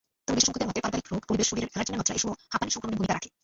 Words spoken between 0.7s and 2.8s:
পারিবারিক রোগ, পরিবেশ, শরীরের অ্যালার্জেনের মাত্রা—এসবও হাঁপানি